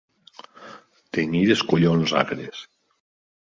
Tenir 1.19 1.43
els 1.59 1.63
collons 1.75 2.17
agres. 2.25 2.67